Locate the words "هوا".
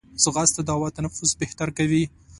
0.77-0.89